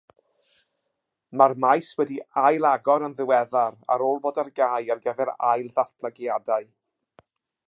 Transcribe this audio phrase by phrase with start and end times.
[1.41, 6.71] Mae'r maes wedi ailagor yn ddiweddar ar ôl bod ar gau ar gyfer ailddatblygiadau.